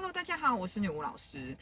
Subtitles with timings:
[0.00, 1.54] Hello，大家好，我是女巫老师。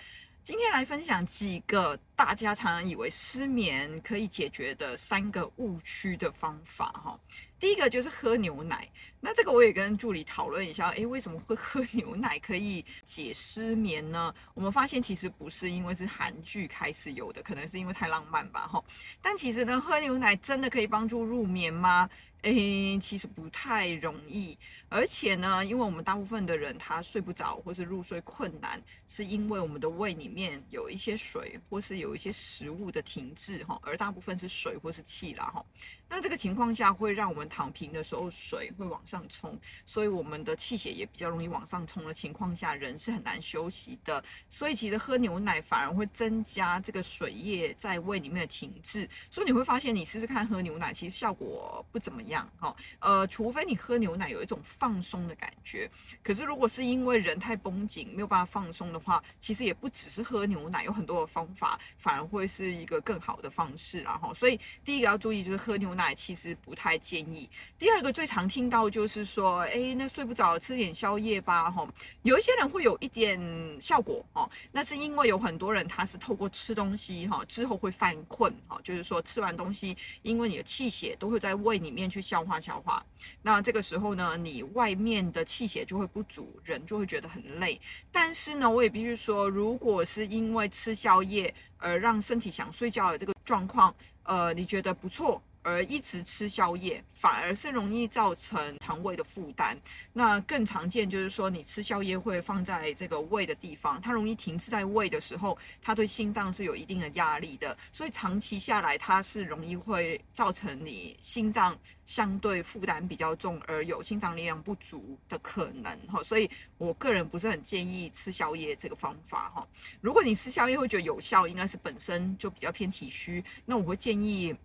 [0.45, 7.17] 今天来分享几个大家常常以为失眠可以解决的三个误区的方法哈。
[7.61, 8.89] 第一个就是喝牛奶，
[9.21, 14.35] 那这个我也跟助理讨论一下，诶，为什么会喝牛奶可以解失眠呢？
[14.53, 18.83] 我们发现其实不是因为是韩剧开始有的，可能是因为太浪漫吧哈。
[19.23, 22.11] 但其实呢，喝牛奶真的可以帮助入眠吗？
[22.43, 24.57] 诶，其实不太容易，
[24.89, 35.65] 而且呢，因为我们大部分的人他睡不着或是入睡困难，是因为我们的胃里面有一些水或是有有一些食物的停滞哈，而大部分是水或是气啦哈。
[36.09, 44.23] 那这个情况下会让我们躺平的时候水会往上冲，所以我们的气血也比较容易往上冲的情况下，人是很难休息的。
[44.49, 52.23] 所以其实喝牛奶反而会增加这个水液在胃里面的停滞，所以你会发现你试试看喝牛奶，其实效果不怎么。
[52.29, 55.91] 样哈，呃，除非你喝牛奶有一种放松的感觉，
[56.23, 64.35] 可是如果是因为人太绷紧没有办法放松的话，其实也不只是喝牛奶，有很多的方法，反而会是一个更好的方式啦哈。
[64.35, 67.49] 所以第一个要注意就是喝牛奶其实不太建议。
[67.79, 71.89] 第二个最常听到就是说，哎，那睡不着吃点宵夜吧哈。
[72.23, 73.41] 有一些人会有一点
[73.81, 82.19] 效果哦，那是因为有很多人他是透过吃东西哈之后会犯困哈，就是说吃完东西，因为你的气血都会在胃里面去。
[82.19, 83.01] 去消化消化，
[83.43, 87.81] 那这个时候呢，你外面的气血就会不足，人就会觉得很累。
[88.11, 95.43] 但是呢，我也必须说，如果是因为吃宵夜呃让身体想睡觉的这个状况，呃，你觉得不错。
[95.69, 99.79] 而一直吃宵夜，反而是容易造成肠胃的负担。
[100.15, 107.77] 那更常见就是说，你吃宵夜会放在这个胃的地方，它容易停滞在胃的时候，它对心脏是有一定的压力的。
[107.93, 115.99] 所以长期下来，它是容易会造成你心脏相对负担比较重，而有心脏力量不足的可能。
[116.07, 119.51] 哈，所以我个人不是很建议吃宵夜这个方法。
[119.51, 119.69] 哈，
[120.01, 124.57] 如果你吃宵夜会觉得有效，应该是本身就比较偏体虚，那我会建议。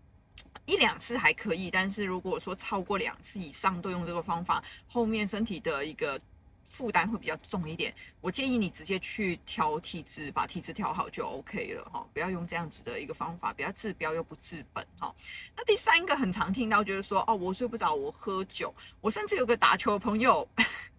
[0.65, 6.17] 一两次还可以，但是如果说超过两次以上都用这个方法，后面身体的一个
[6.63, 7.93] 负担会比较重一点。
[8.21, 15.13] 我建议你直接去调体质，把体质调好就 OK 了哈，不要用这样子的一个方法，不要治标又不治本哈。
[15.57, 18.73] 那第三个很常听到就是说，哦，我睡不着，我喝酒。
[19.01, 20.47] 我甚至有个打球的朋友，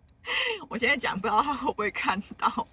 [0.68, 2.68] 我现在讲不知道他会不会看到，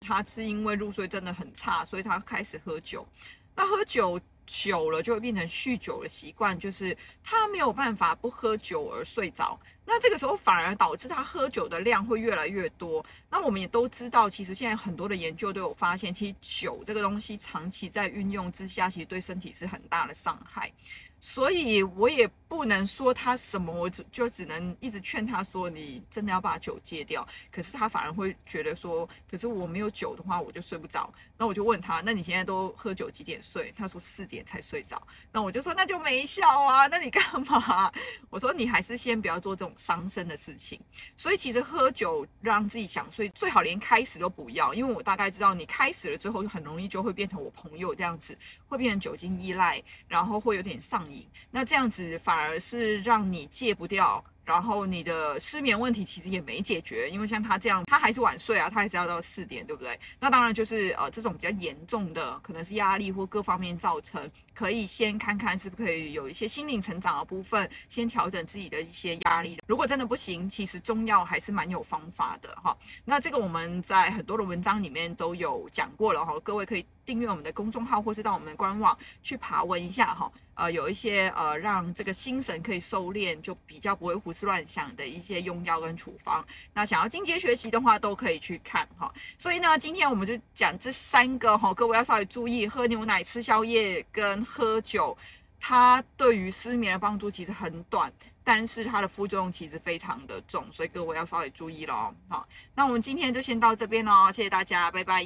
[0.00, 3.08] 他是因为入睡真的很差，所以他开始喝酒。
[3.56, 4.20] 那喝酒。
[4.48, 9.60] 久了就会变成酗酒的习惯，就是他没有办法不喝酒而睡着。
[9.84, 13.04] 那这个时候反而导致他喝酒的量会越来越多。
[13.30, 20.72] 那我们也都知道，其实现在很多的研究都有发现，其实酒这个东西长期在运用之下，其实对身体是很大的伤害。
[21.20, 27.26] 所以我也不能说他什么，我就就只能一直劝他说，你真的要把酒戒掉。
[27.50, 31.12] 可是他反而会觉得说，可是我没有酒的话，我就睡不着。
[31.36, 33.72] 那我就问他，那你现在都喝酒几点睡？
[33.76, 35.00] 他说四点才睡着。
[35.32, 37.92] 那我就说那就没效啊，那你干嘛？
[38.30, 40.80] 我说你还是先不要做这种伤身的事情。
[41.16, 51.07] 所以其实喝酒让自己想睡，最好连开始都不要，因为我大概知道你开始了之后，很容易就会变成我朋友这样子，会变成酒精依赖，然后会有点上。
[51.50, 54.24] 那这样子反而是让你戒不掉。
[54.44, 60.00] 然后你的失眠问题其实也没解决，因为像他这样，他还是晚睡啊，他还是要到四点，对不对？
[60.18, 69.58] 那当然就是呃这种比较严重的，可能是压力或各方面造成，可以先看看是不是可以有一些心灵成长的部分，先调整自己的一些压力。
[69.66, 72.74] 如果真的不行，其实中药还是蛮有方法的哈。
[73.04, 80.30] 那这个我们在很多的文章里面都有讲过了哈，各位可以订阅我们的公众号，或是到我们的官网去爬文一下哈。
[80.52, 89.10] 呃，有一些呃让这个心神可以收敛，就比较不会胡思乱想的一些用药跟处方，那想要进阶学习的话，都可以去看哈。
[89.38, 95.16] 所以呢，今天我们就讲这三个哈，各位要稍微注意，喝牛奶、吃宵夜跟喝酒，
[95.58, 98.12] 它对于失眠的帮助其实很短，
[98.44, 102.12] 但是它的副作用其实非常的重，所以各位要稍微注意喽。
[102.28, 105.24] 好，那我们今天就先到这边喽，谢谢大家，拜拜。